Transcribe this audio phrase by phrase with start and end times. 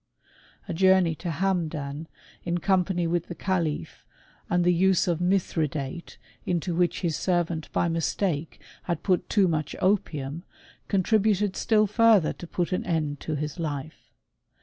[0.67, 2.07] A journey to Hamdan,.
[2.43, 4.03] in company with the calif,
[4.49, 9.75] and the use of mithridate, into which his servant by mistake had put too much
[9.79, 10.43] opium,
[10.87, 13.91] contributed still fur > tber to put an end to his hfe.